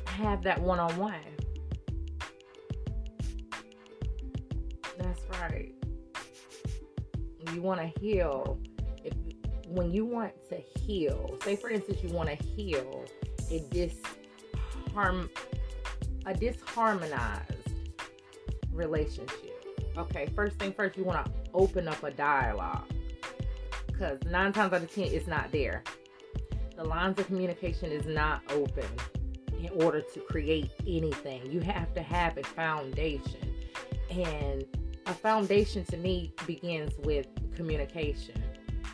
have 0.07 0.43
that 0.43 0.61
one 0.61 0.79
on 0.79 0.97
one. 0.97 1.21
That's 4.99 5.21
right. 5.41 5.75
You 7.53 7.61
want 7.61 7.81
to 7.81 8.01
heal. 8.01 8.59
If 9.05 9.15
when 9.73 9.91
you 9.91 10.05
want 10.05 10.33
to 10.51 10.57
heal, 10.81 11.37
say 11.43 11.57
for 11.57 11.71
instance, 11.71 12.03
you 12.03 12.11
want 12.11 12.29
to 12.29 12.35
heal 12.35 13.05
a 13.51 13.61
disharm 13.71 15.29
a 16.25 16.33
disharmonized 16.33 17.73
relationship. 18.73 19.67
Okay, 19.97 20.29
first 20.37 20.59
thing 20.59 20.73
first, 20.73 20.97
you 20.97 21.05
want 21.05 21.25
to 21.25 21.33
open 21.53 21.89
up 21.89 22.03
a 22.05 22.11
dialogue 22.11 22.85
because 23.87 24.19
nine 24.25 24.53
times 24.53 24.73
out 24.73 24.83
of 24.83 24.95
ten, 24.95 25.05
it's 25.05 25.27
not 25.27 25.51
there. 25.53 25.83
The 26.77 26.85
lines 26.85 27.19
of 27.19 27.27
communication 27.27 27.91
is 27.91 28.07
not 28.07 28.43
open 28.51 28.87
in 29.59 29.71
order 29.83 30.01
to 30.01 30.21
create 30.21 30.71
anything. 30.87 31.51
You 31.51 31.61
have 31.61 31.93
to 31.95 32.03
have 32.03 32.37
a 32.39 32.43
foundation. 32.43 33.55
And 34.11 34.65
a 35.07 35.15
foundation 35.15 35.85
to 35.87 35.97
me 35.97 36.33
begins 36.47 36.93
with 36.99 37.27
communication. 37.55 38.42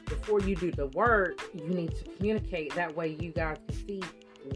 Before 0.08 0.40
you 0.40 0.56
do 0.56 0.70
the 0.72 0.86
work, 0.88 1.40
you 1.54 1.68
need 1.68 1.94
to 1.96 2.04
communicate. 2.16 2.74
That 2.74 2.94
way, 2.96 3.16
you 3.20 3.30
guys 3.30 3.58
can 3.66 3.86
see 3.86 4.02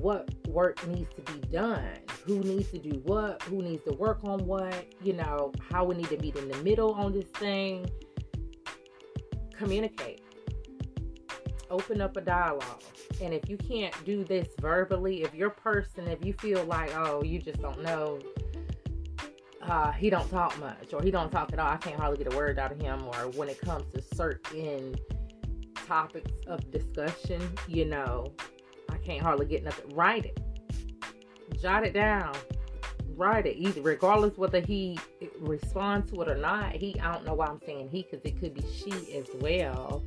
what 0.01 0.29
work 0.49 0.87
needs 0.89 1.13
to 1.15 1.33
be 1.33 1.41
done, 1.49 1.99
who 2.25 2.39
needs 2.41 2.71
to 2.71 2.79
do 2.79 3.01
what, 3.05 3.43
who 3.43 3.63
needs 3.63 3.85
to 3.85 3.93
work 3.93 4.21
on 4.25 4.47
what, 4.47 4.87
you 5.03 5.13
know, 5.13 5.53
how 5.71 5.85
we 5.85 5.95
need 5.95 6.09
to 6.09 6.17
meet 6.19 6.37
in 6.37 6.49
the 6.49 6.57
middle 6.63 6.93
on 6.95 7.13
this 7.13 7.27
thing. 7.27 7.87
Communicate, 9.55 10.23
open 11.71 12.01
up 12.01 12.17
a 12.17 12.21
dialogue. 12.21 12.83
And 13.21 13.35
if 13.35 13.49
you 13.49 13.57
can't 13.57 13.95
do 14.05 14.25
this 14.25 14.49
verbally, 14.61 15.23
if 15.23 15.35
your 15.35 15.51
person, 15.51 16.09
if 16.09 16.25
you 16.25 16.33
feel 16.33 16.65
like, 16.65 16.95
oh, 16.97 17.23
you 17.23 17.39
just 17.39 17.61
don't 17.61 17.83
know, 17.83 18.19
uh, 19.63 19.93
he 19.93 20.11
don't 20.11 20.29
talk 20.31 20.59
much 20.59 20.93
or 20.93 21.03
he 21.03 21.11
don't 21.11 21.31
talk 21.31 21.53
at 21.53 21.59
all, 21.59 21.69
I 21.69 21.77
can't 21.77 22.01
hardly 22.01 22.25
get 22.25 22.33
a 22.33 22.37
word 22.37 22.59
out 22.59 22.73
of 22.73 22.81
him, 22.81 23.07
or 23.07 23.29
when 23.37 23.49
it 23.49 23.61
comes 23.61 23.85
to 23.93 24.03
certain 24.17 24.97
topics 25.93 26.33
of 26.47 26.59
discussion, 26.71 27.39
you 27.69 27.85
know, 27.85 28.33
I 28.89 28.97
can't 28.97 29.21
hardly 29.21 29.45
get 29.45 29.63
nothing. 29.63 29.95
Write 29.95 30.25
it, 30.25 30.41
jot 31.61 31.85
it 31.85 31.93
down, 31.93 32.35
write 33.15 33.45
it. 33.45 33.57
Either 33.59 33.83
regardless 33.83 34.39
whether 34.39 34.61
he 34.61 34.99
responds 35.39 36.11
to 36.11 36.23
it 36.23 36.31
or 36.31 36.37
not. 36.37 36.73
He, 36.73 36.99
I 36.99 37.13
don't 37.13 37.27
know 37.27 37.35
why 37.35 37.47
I'm 37.47 37.61
saying 37.67 37.91
he 37.91 38.07
because 38.11 38.25
it 38.25 38.41
could 38.41 38.55
be 38.55 38.65
she 38.73 38.91
as 39.15 39.27
well. 39.43 40.03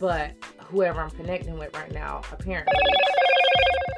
But 0.00 0.32
whoever 0.62 1.02
I'm 1.02 1.10
connecting 1.10 1.58
with 1.58 1.76
right 1.76 1.92
now, 1.92 2.22
apparently, 2.32 2.72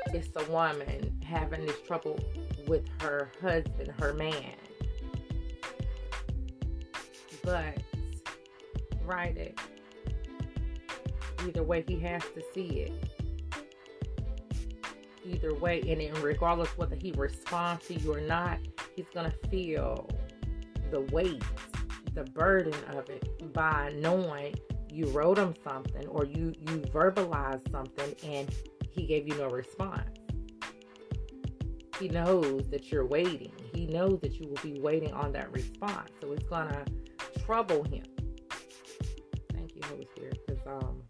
it's 0.06 0.34
a 0.34 0.50
woman 0.50 1.16
having 1.24 1.64
this 1.64 1.80
trouble 1.86 2.18
with 2.66 2.88
her 3.00 3.30
husband, 3.40 3.94
her 4.00 4.14
man. 4.14 4.56
But 7.44 7.78
write 9.04 9.36
it. 9.36 9.56
Either 11.46 11.62
way, 11.62 11.84
he 11.86 11.98
has 12.00 12.22
to 12.34 12.42
see 12.54 12.80
it. 12.80 12.92
Either 15.24 15.54
way, 15.54 15.80
and 15.88 16.00
then 16.00 16.22
regardless 16.22 16.76
whether 16.76 16.96
he 16.96 17.12
responds 17.12 17.86
to 17.86 17.94
you 17.94 18.14
or 18.14 18.20
not, 18.20 18.58
he's 18.94 19.06
gonna 19.14 19.32
feel 19.50 20.08
the 20.90 21.00
weight, 21.12 21.42
the 22.14 22.24
burden 22.24 22.74
of 22.90 23.08
it 23.08 23.52
by 23.52 23.92
knowing 23.96 24.54
you 24.90 25.06
wrote 25.06 25.38
him 25.38 25.54
something 25.64 26.06
or 26.08 26.24
you 26.24 26.52
you 26.58 26.78
verbalized 26.92 27.70
something 27.70 28.14
and 28.24 28.54
he 28.90 29.06
gave 29.06 29.26
you 29.26 29.34
no 29.36 29.48
response. 29.48 30.18
He 31.98 32.08
knows 32.08 32.68
that 32.70 32.90
you're 32.90 33.06
waiting. 33.06 33.52
He 33.72 33.86
knows 33.86 34.20
that 34.22 34.38
you 34.38 34.48
will 34.48 34.62
be 34.62 34.80
waiting 34.80 35.12
on 35.12 35.32
that 35.32 35.50
response. 35.52 36.10
So 36.20 36.32
it's 36.32 36.44
gonna 36.44 36.84
trouble 37.46 37.84
him. 37.84 38.02
Thank 39.52 39.74
you, 39.76 39.82
Holy 39.88 40.06
Spirit, 40.14 40.40
because 40.46 40.66
um, 40.66 41.02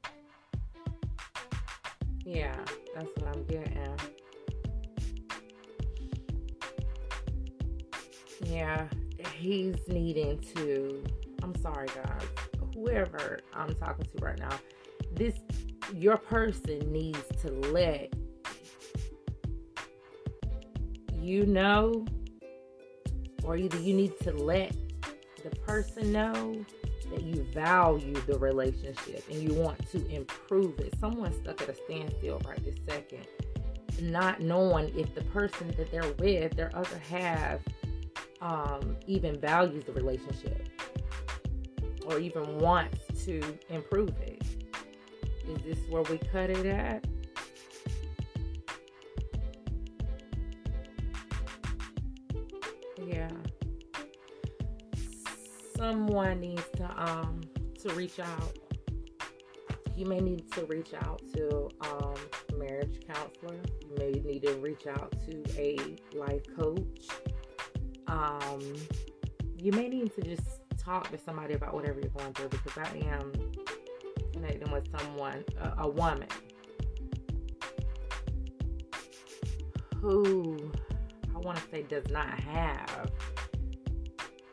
yeah, 2.25 2.57
that's 2.95 3.09
what 3.17 3.37
I'm 3.37 3.45
getting. 3.45 3.97
Yeah, 8.45 8.87
he's 9.35 9.77
needing 9.89 10.39
to. 10.57 11.05
I'm 11.43 11.55
sorry, 11.61 11.89
guys. 11.89 12.23
Whoever 12.75 13.41
I'm 13.55 13.75
talking 13.75 14.07
to 14.17 14.25
right 14.25 14.39
now, 14.39 14.59
this 15.13 15.35
your 15.95 16.17
person 16.17 16.79
needs 16.93 17.23
to 17.43 17.51
let 17.71 18.13
you 21.21 21.47
know, 21.47 22.05
or 23.45 23.57
either 23.57 23.79
you 23.79 23.95
need 23.95 24.19
to 24.21 24.33
let 24.33 24.75
the 25.43 25.51
person 25.67 26.13
know 26.13 26.65
that 27.13 27.23
you 27.23 27.43
value 27.55 28.15
the 28.27 28.39
relationship 28.39 29.25
and 29.31 29.41
you 29.41 29.55
want 29.55 29.79
to 29.91 30.07
improve 30.09 30.79
it. 30.81 30.95
Someone's 30.99 31.37
stuck 31.37 31.61
at 31.63 31.69
a 31.69 31.75
standstill 31.75 32.41
right 32.47 32.63
this 32.65 32.77
second, 32.89 33.27
not 34.01 34.41
knowing 34.41 34.97
if 34.99 35.15
the 35.15 35.23
person 35.25 35.69
that 35.77 35.91
they're 35.91 36.13
with, 36.19 36.57
their 36.57 36.75
other 36.75 36.99
half, 36.99 37.61
um, 38.41 38.97
even 39.07 39.39
values 39.41 39.85
the 39.85 39.93
relationship 39.93 40.69
or 42.07 42.19
even 42.19 42.59
wants 42.59 42.99
to 43.25 43.41
improve 43.69 44.15
it. 44.21 44.43
Is 45.49 45.63
this 45.63 45.79
where 45.89 46.03
we 46.03 46.19
cut 46.19 46.51
it 46.51 46.67
at? 46.67 47.05
Someone 55.83 56.39
needs 56.41 56.65
to 56.77 56.89
um 56.97 57.41
to 57.81 57.93
reach 57.95 58.21
out. 58.21 58.57
You 59.97 60.07
may 60.07 60.21
need 60.21 60.51
to 60.53 60.65
reach 60.67 60.95
out 60.95 61.21
to 61.35 61.69
um 61.81 62.15
marriage 62.57 63.01
counselor. 63.07 63.61
You 63.89 63.97
may 63.99 64.13
need 64.13 64.43
to 64.45 64.55
reach 64.55 64.87
out 64.87 65.13
to 65.27 65.43
a 65.59 65.77
life 66.17 66.45
coach 66.57 67.09
um, 68.13 68.61
you 69.57 69.73
may 69.73 69.89
need 69.89 70.15
to 70.15 70.23
just 70.23 70.61
talk 70.77 71.11
to 71.11 71.19
somebody 71.19 71.55
about 71.55 71.75
whatever 71.75 71.99
you're 72.01 72.11
going 72.11 72.33
through 72.35 72.51
because 72.51 72.77
I 72.77 72.99
am 73.07 73.33
connecting 74.35 74.71
with 74.71 74.87
someone, 74.99 75.45
a, 75.61 75.83
a 75.85 75.89
woman, 75.89 76.29
who 79.97 80.59
I 81.35 81.39
want 81.39 81.57
to 81.59 81.65
say 81.71 81.83
does 81.85 82.09
not 82.11 82.29
have 82.41 83.11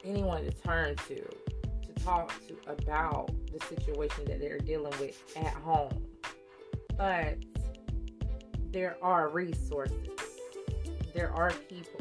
anyone 0.10 0.44
to 0.44 0.52
turn 0.52 0.96
to 1.08 1.16
to 1.16 2.04
talk 2.04 2.34
to 2.48 2.58
about 2.68 3.32
the 3.52 3.66
situation 3.66 4.26
that 4.26 4.40
they're 4.40 4.60
dealing 4.60 4.94
with 5.00 5.22
at 5.38 5.54
home. 5.54 6.06
But 6.98 7.38
there 8.72 8.98
are 9.02 9.30
resources. 9.30 9.96
There 11.14 11.32
are 11.32 11.52
people 11.52 12.00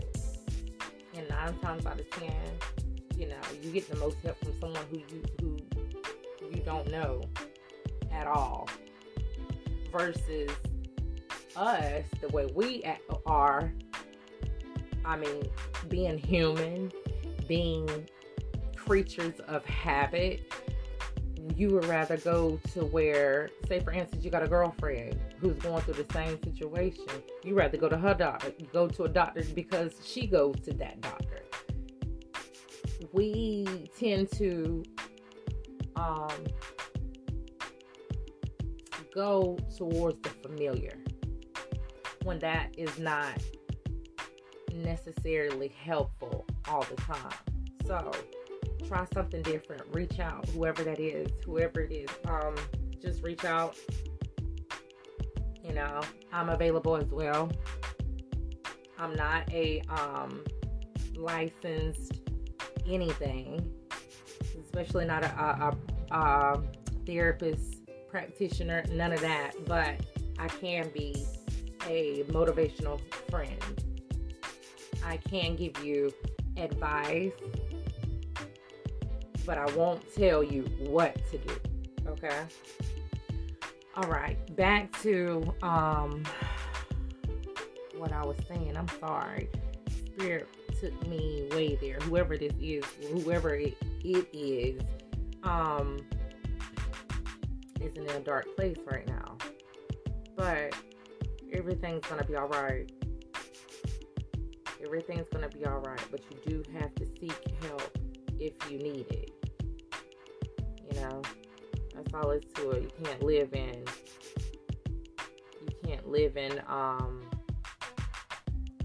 and 1.19 1.29
nine 1.29 1.59
times 1.59 1.85
out 1.85 1.99
of 1.99 2.09
ten, 2.11 2.33
you 3.17 3.27
know, 3.27 3.41
you 3.63 3.71
get 3.71 3.89
the 3.91 3.97
most 3.97 4.17
help 4.23 4.39
from 4.39 4.53
someone 4.61 4.83
who 4.91 4.99
you 4.99 5.23
who 5.41 5.57
you 6.55 6.63
don't 6.65 6.89
know 6.91 7.23
at 8.13 8.27
all, 8.27 8.69
versus 9.91 10.51
us 11.57 12.05
the 12.21 12.29
way 12.29 12.47
we 12.55 12.85
are. 13.27 13.73
I 15.05 15.17
mean, 15.17 15.43
being 15.89 16.19
human, 16.19 16.93
being 17.49 17.89
creatures 18.77 19.41
of 19.49 19.65
habit 19.65 20.53
you 21.57 21.71
would 21.71 21.87
rather 21.87 22.17
go 22.19 22.61
to 22.73 22.85
where, 22.85 23.51
say, 23.67 23.81
for 23.81 23.93
instance, 23.93 24.25
you 24.25 24.31
got 24.31 24.43
a 24.43 24.49
girlfriend 24.49 25.19
who's 25.41 25.57
going 25.57 25.83
through 25.83 25.95
the 25.95 26.13
same 26.13 26.41
situation. 26.43 27.07
You 27.45 27.55
rather 27.55 27.77
go 27.77 27.89
to 27.89 27.97
her 27.97 28.15
doctor, 28.15 28.53
go 28.73 28.89
to 28.89 29.05
a 29.05 29.09
doctor 29.09 29.43
because 29.55 30.01
she 30.05 30.27
goes 30.27 30.57
to 30.61 30.73
that 30.75 31.01
doctor. 31.01 31.43
We 33.13 33.89
tend 33.99 34.31
to 34.33 34.85
um, 35.97 36.29
go 39.15 39.59
towards 39.77 40.21
the 40.23 40.31
familiar 40.49 40.99
when 42.25 42.39
that 42.41 42.75
is 42.77 42.99
not 42.99 43.43
necessarily 44.73 45.69
helpful 45.69 46.47
all 46.69 46.85
the 46.89 46.97
time. 46.97 47.33
So, 47.87 48.13
try 48.87 49.07
something 49.13 49.43
different. 49.43 49.83
Reach 49.93 50.19
out, 50.21 50.49
whoever 50.51 50.83
that 50.85 51.01
is, 51.01 51.31
whoever 51.45 51.81
it 51.81 51.93
is. 51.93 52.09
Um, 52.27 52.55
just 53.01 53.23
reach 53.23 53.45
out. 53.45 53.77
You 55.65 55.75
know, 55.75 56.01
I'm 56.33 56.49
available 56.49 56.97
as 56.97 57.11
well. 57.11 57.51
I'm 58.99 59.15
not 59.15 59.53
a 59.53 59.83
um, 59.89 60.43
licensed 61.17 62.21
anything, 62.89 63.71
especially 64.65 65.05
not 65.05 65.25
a, 65.25 65.29
a, 65.29 65.77
a, 66.11 66.17
a 66.17 66.63
therapist, 67.07 67.81
practitioner, 68.11 68.85
none 68.91 69.13
of 69.13 69.21
that. 69.21 69.53
But 69.67 70.01
I 70.39 70.49
can 70.49 70.91
be 70.95 71.27
a 71.87 72.25
motivational 72.25 73.01
friend. 73.31 73.85
I 75.05 75.17
can 75.17 75.57
give 75.57 75.83
you 75.85 76.13
advice 76.59 77.33
but 79.49 79.57
I 79.57 79.65
won't 79.75 80.03
tell 80.15 80.45
you 80.45 80.65
what 80.79 81.17
to 81.31 81.39
do. 81.39 81.55
Okay? 82.07 82.43
All 83.97 84.07
right, 84.07 84.37
back 84.57 84.93
to 85.01 85.55
um 85.63 86.23
what 87.97 88.13
I 88.13 88.25
was 88.27 88.37
saying. 88.47 88.77
I'm 88.77 88.87
sorry. 89.01 89.49
Spirit 90.05 90.49
took 90.79 91.09
me 91.09 91.49
way 91.53 91.77
there. 91.81 91.97
Whoever 92.03 92.37
this 92.37 92.53
is, 92.61 92.85
whoever 93.11 93.55
it, 93.55 93.75
it 94.05 94.29
is, 94.35 94.83
um 95.45 95.97
is 97.81 97.97
in 97.97 98.07
a 98.11 98.21
dark 98.21 98.55
place 98.55 98.77
right 98.93 99.09
now. 99.09 99.39
But 100.37 100.75
everything's 101.55 102.07
gonna 102.07 102.25
be 102.25 102.37
alright. 102.37 102.93
Everything's 104.89 105.29
gonna 105.31 105.51
be 105.51 105.67
alright, 105.67 106.01
but 106.11 106.23
you 106.31 106.39
do 106.47 106.63
have 106.81 106.95
to 106.95 107.07
seek 107.21 107.37
help 107.61 107.99
if 108.41 108.55
you 108.71 108.79
need 108.79 109.07
it 109.11 109.31
You 110.91 111.01
know, 111.03 111.21
that's 111.95 112.15
all 112.15 112.31
it's 112.31 112.51
to 112.55 112.71
it. 112.71 112.85
You 112.85 113.05
can't 113.05 113.23
live 113.23 113.53
in 113.53 113.85
you 115.61 115.69
can't 115.85 116.09
live 116.09 116.39
in 116.39 116.63
um 116.69 117.21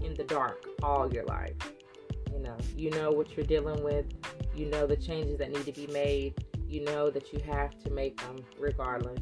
in 0.02 0.12
the 0.12 0.24
dark 0.24 0.66
all 0.82 1.10
your 1.10 1.24
life. 1.24 1.56
You 2.30 2.40
know, 2.40 2.56
you 2.76 2.90
know 2.90 3.10
what 3.10 3.34
you're 3.34 3.46
dealing 3.46 3.82
with. 3.82 4.04
You 4.54 4.66
know 4.66 4.86
the 4.86 4.96
changes 4.96 5.38
that 5.38 5.50
need 5.52 5.64
to 5.64 5.72
be 5.72 5.86
made. 5.86 6.34
You 6.68 6.84
know 6.84 7.08
that 7.08 7.32
you 7.32 7.40
have 7.50 7.78
to 7.84 7.90
make 7.90 8.20
them 8.20 8.36
regardless. 8.58 9.20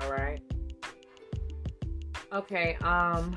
All 0.00 0.12
right? 0.12 0.40
Okay, 2.32 2.76
um 2.82 3.36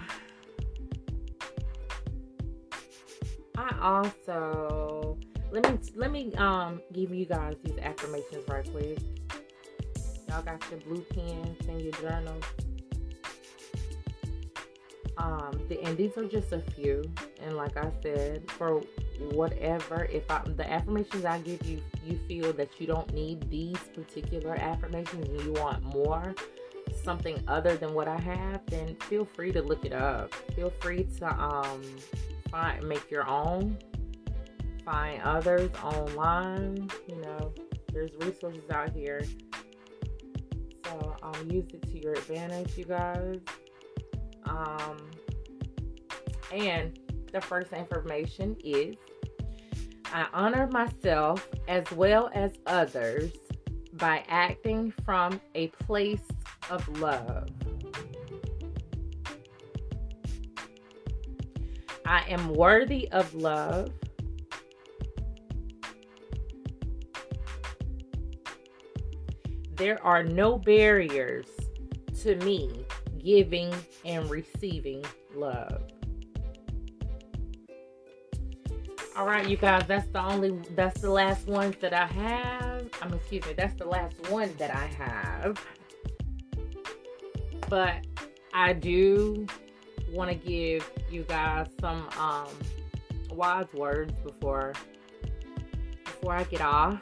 I 3.70 3.78
also 3.82 5.18
let 5.52 5.70
me 5.72 5.80
let 5.96 6.12
me 6.12 6.34
um 6.36 6.82
give 6.92 7.14
you 7.14 7.26
guys 7.26 7.56
these 7.64 7.78
affirmations 7.80 8.48
right 8.48 8.70
quick 8.72 9.00
Y'all 10.30 10.44
got 10.44 10.64
your 10.70 10.80
blue 10.82 11.04
pens 11.10 11.58
and 11.68 11.82
your 11.82 11.92
journals. 11.94 12.44
Um, 15.18 15.60
the, 15.68 15.82
and 15.84 15.98
these 15.98 16.16
are 16.18 16.26
just 16.26 16.54
a 16.54 16.60
few. 16.60 17.04
And 17.42 17.58
like 17.58 17.76
I 17.78 17.92
said, 18.04 18.50
for 18.52 18.82
whatever, 19.32 20.06
if 20.06 20.30
I, 20.30 20.44
the 20.46 20.72
affirmations 20.72 21.26
I 21.26 21.40
give 21.40 21.66
you, 21.66 21.82
you 22.06 22.20
feel 22.28 22.54
that 22.54 22.80
you 22.80 22.86
don't 22.86 23.12
need 23.12 23.50
these 23.50 23.80
particular 23.96 24.56
affirmations 24.56 25.28
and 25.28 25.42
you 25.42 25.54
want 25.54 25.84
more, 25.84 26.36
something 27.04 27.42
other 27.48 27.76
than 27.76 27.96
what 27.96 28.08
I 28.08 28.20
have, 28.20 28.62
then 28.68 28.96
feel 28.98 29.26
free 29.26 29.52
to 29.54 29.64
look 29.64 29.84
it 29.84 29.94
up. 29.94 30.34
Feel 30.56 30.72
free 30.80 31.08
to 31.18 31.44
um, 31.44 31.82
find 32.52 32.88
make 32.88 33.10
your 33.10 33.28
own. 33.28 33.78
Find 34.86 35.22
others 35.24 35.70
online. 35.84 36.90
You 37.08 37.22
know, 37.22 37.54
there's 37.94 38.12
resources 38.20 38.70
out 38.72 38.92
here. 38.92 39.22
So 40.86 41.16
um, 41.22 41.50
use 41.50 41.68
it 41.74 41.84
to 41.84 42.02
your 42.02 42.14
advantage, 42.14 42.78
you 42.78 42.86
guys. 42.86 43.40
Um, 44.46 44.98
and 46.52 46.98
the 47.32 47.42
first 47.42 47.72
information 47.74 48.56
is 48.64 48.96
I 50.12 50.26
honor 50.34 50.68
myself 50.68 51.48
as 51.68 51.90
well 51.92 52.32
as 52.34 52.54
others 52.66 53.32
by 53.94 54.24
acting 54.28 54.92
from 55.06 55.40
a 55.54 55.68
place 55.68 56.24
of 56.72 56.88
love. 57.00 57.50
I 62.10 62.26
am 62.28 62.56
worthy 62.56 63.08
of 63.12 63.36
love. 63.36 63.92
There 69.76 70.04
are 70.04 70.24
no 70.24 70.58
barriers 70.58 71.46
to 72.24 72.36
me 72.38 72.84
giving 73.24 73.72
and 74.06 74.28
receiving 74.28 75.06
love. 75.36 75.84
All 79.16 79.28
right, 79.28 79.48
you 79.48 79.58
guys, 79.58 79.84
that's 79.88 80.10
the 80.10 80.24
only, 80.24 80.60
that's 80.76 81.02
the 81.02 81.12
last 81.12 81.46
ones 81.46 81.76
that 81.80 81.94
I 81.94 82.08
have. 82.08 82.90
I'm, 83.04 83.14
excuse 83.14 83.46
me, 83.46 83.54
that's 83.54 83.76
the 83.76 83.86
last 83.86 84.16
one 84.32 84.52
that 84.58 84.76
I 84.76 84.88
have. 84.98 85.64
But 87.70 88.04
I 88.52 88.74
do 88.74 89.46
want 90.12 90.30
to 90.30 90.36
give 90.36 90.90
you 91.10 91.24
guys 91.24 91.68
some 91.80 92.08
um, 92.20 92.48
wise 93.32 93.68
words 93.74 94.14
before 94.24 94.74
before 96.06 96.34
I 96.34 96.44
get 96.44 96.62
off 96.62 97.00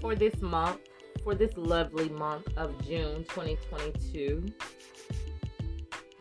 for 0.00 0.14
this 0.14 0.40
month, 0.40 0.78
for 1.22 1.34
this 1.34 1.56
lovely 1.56 2.08
month 2.08 2.48
of 2.56 2.80
June 2.82 3.24
2022. 3.24 4.46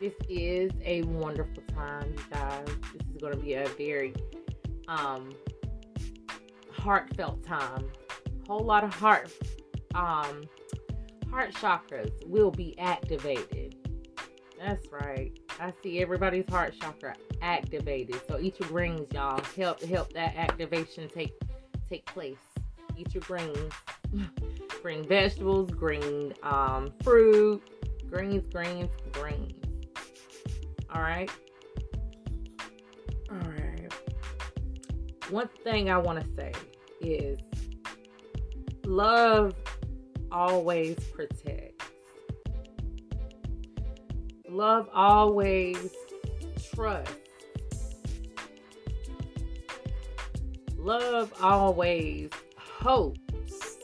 This 0.02 0.14
is 0.28 0.72
a 0.84 1.04
wonderful 1.04 1.64
time, 1.74 2.14
you 2.18 2.24
guys. 2.32 2.66
This 2.66 3.08
is 3.14 3.22
going 3.22 3.34
to 3.34 3.40
be 3.40 3.54
a 3.54 3.66
very 3.70 4.14
um, 4.88 5.34
heartfelt 6.72 7.44
time. 7.44 7.90
Whole 8.48 8.60
lot 8.60 8.84
of 8.84 8.94
heart 8.94 9.32
um, 9.96 10.44
heart 11.32 11.54
chakras 11.54 12.12
will 12.28 12.52
be 12.52 12.78
activated. 12.78 13.76
That's 14.60 14.86
right. 14.92 15.32
I 15.60 15.74
see 15.82 16.02
everybody's 16.02 16.48
heart 16.50 16.74
chakra 16.80 17.16
activated. 17.42 18.20
So 18.28 18.40
eat 18.40 18.60
your 18.60 18.70
greens, 18.70 19.08
y'all. 19.14 19.42
Help 19.56 19.82
help 19.84 20.14
that 20.14 20.36
activation 20.36 21.10
take 21.10 21.34
take 21.90 22.06
place. 22.06 22.38
Eat 22.98 23.14
your 23.14 23.22
greens. 23.22 23.74
green 24.82 25.08
vegetables, 25.08 25.72
green 25.72 26.34
um, 26.44 26.94
fruit, 27.04 27.62
greens, 28.10 28.44
greens, 28.52 28.90
greens. 29.12 29.54
All 30.94 31.02
right. 31.02 31.30
All 33.32 33.38
right. 33.38 33.94
One 35.30 35.50
thing 35.64 35.90
I 35.90 35.98
want 35.98 36.24
to 36.24 36.36
say 36.36 36.52
is 37.02 37.40
love 38.86 39.56
always 40.32 40.98
protects. 41.14 41.65
Love 44.56 44.90
always 44.94 45.94
trusts. 46.74 47.14
Love 50.78 51.34
always 51.42 52.30
hopes. 52.58 53.80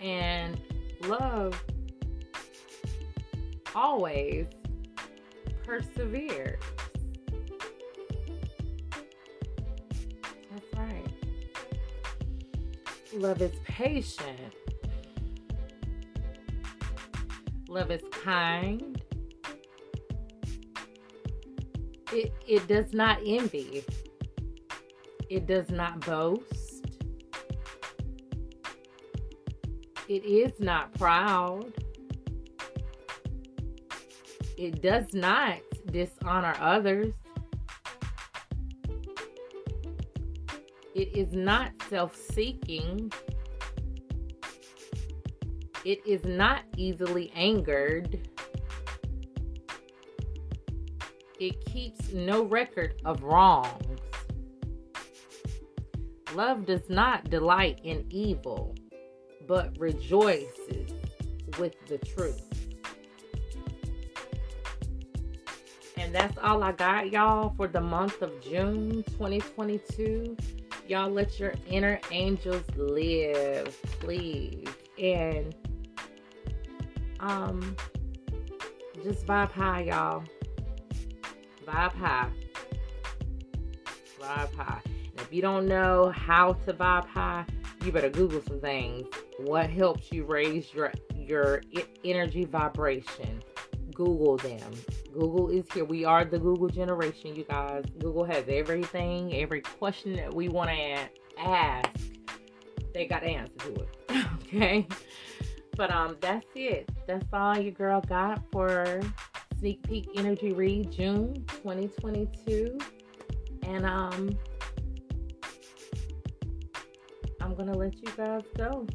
And 0.00 0.60
love 1.06 1.62
always 3.72 4.46
perseveres. 5.64 6.60
That's 10.50 10.74
right. 10.74 11.06
Love 13.12 13.40
is 13.42 13.52
patient. 13.64 14.54
Love 17.72 17.90
is 17.90 18.02
kind. 18.10 19.02
It, 22.12 22.34
it 22.46 22.68
does 22.68 22.92
not 22.92 23.18
envy. 23.24 23.82
It 25.30 25.46
does 25.46 25.70
not 25.70 26.04
boast. 26.04 26.84
It 30.06 30.22
is 30.22 30.60
not 30.60 30.92
proud. 30.98 31.72
It 34.58 34.82
does 34.82 35.14
not 35.14 35.56
dishonor 35.86 36.54
others. 36.60 37.14
It 40.94 41.16
is 41.16 41.32
not 41.32 41.70
self 41.88 42.14
seeking. 42.14 43.10
It 45.84 46.06
is 46.06 46.24
not 46.24 46.62
easily 46.76 47.32
angered. 47.34 48.28
It 51.40 51.64
keeps 51.64 52.12
no 52.12 52.44
record 52.44 52.94
of 53.04 53.22
wrongs. 53.24 53.98
Love 56.34 56.66
does 56.66 56.88
not 56.88 57.28
delight 57.30 57.80
in 57.82 58.06
evil, 58.10 58.76
but 59.48 59.76
rejoices 59.76 60.92
with 61.58 61.74
the 61.88 61.98
truth. 61.98 62.48
And 65.96 66.14
that's 66.14 66.38
all 66.38 66.62
I 66.62 66.72
got, 66.72 67.10
y'all, 67.10 67.54
for 67.56 67.66
the 67.66 67.80
month 67.80 68.22
of 68.22 68.40
June 68.40 69.02
2022. 69.18 70.36
Y'all 70.86 71.10
let 71.10 71.40
your 71.40 71.54
inner 71.66 72.00
angels 72.12 72.64
live, 72.76 73.76
please. 74.00 74.68
And 74.98 75.54
um 77.22 77.76
just 79.02 79.26
vibe 79.26 79.50
high, 79.50 79.82
y'all. 79.82 80.22
Vibe 81.66 81.92
high. 81.94 82.28
Vibe 84.20 84.54
high. 84.54 84.80
And 84.84 85.20
if 85.20 85.32
you 85.32 85.42
don't 85.42 85.66
know 85.66 86.12
how 86.14 86.52
to 86.52 86.72
vibe 86.72 87.06
high, 87.06 87.44
you 87.84 87.90
better 87.90 88.10
Google 88.10 88.42
some 88.42 88.60
things. 88.60 89.06
What 89.38 89.70
helps 89.70 90.12
you 90.12 90.24
raise 90.24 90.72
your 90.72 90.92
your 91.16 91.62
energy 92.04 92.44
vibration? 92.44 93.42
Google 93.94 94.36
them. 94.38 94.72
Google 95.12 95.48
is 95.48 95.64
here. 95.72 95.84
We 95.84 96.04
are 96.04 96.24
the 96.24 96.38
Google 96.38 96.68
generation, 96.68 97.34
you 97.34 97.44
guys. 97.44 97.84
Google 97.98 98.24
has 98.24 98.44
everything, 98.48 99.34
every 99.34 99.60
question 99.60 100.14
that 100.14 100.32
we 100.32 100.48
want 100.48 100.70
to 100.70 101.08
ask. 101.38 101.90
They 102.94 103.06
got 103.06 103.22
the 103.22 103.28
answer 103.28 103.52
to 103.58 103.74
it. 103.74 104.26
okay. 104.44 104.86
But 105.76 105.90
um, 105.90 106.16
that's 106.20 106.46
it. 106.54 106.88
That's 107.06 107.26
all 107.32 107.58
your 107.58 107.72
girl 107.72 108.00
got 108.02 108.42
for 108.50 109.00
sneak 109.58 109.82
peek 109.82 110.08
energy 110.16 110.52
read 110.52 110.92
June 110.92 111.44
2022. 111.48 112.78
And 113.62 113.86
um, 113.86 114.36
I'm 117.40 117.54
gonna 117.54 117.76
let 117.76 117.94
you 117.96 118.12
guys 118.16 118.42
go. 118.56 118.86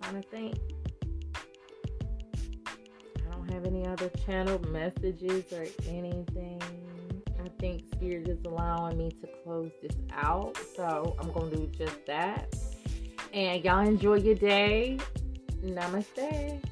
trying 0.00 0.22
to 0.22 0.28
think 0.28 0.58
I 3.18 3.30
don't 3.32 3.52
have 3.52 3.66
any 3.66 3.86
other 3.86 4.08
channel 4.24 4.60
messages 4.68 5.52
or 5.52 5.66
anything. 5.88 6.60
I 7.38 7.48
think 7.60 7.84
Spirit 7.92 8.28
is 8.28 8.38
allowing 8.44 8.98
me 8.98 9.10
to 9.10 9.28
close 9.44 9.70
this 9.82 9.96
out. 10.12 10.58
So 10.74 11.16
I'm 11.20 11.30
to 11.32 11.56
do 11.56 11.66
just 11.76 12.04
that 12.06 12.54
and 13.36 13.62
y'all 13.62 13.86
enjoy 13.86 14.14
your 14.14 14.34
day. 14.34 14.98
Namaste. 15.62 16.62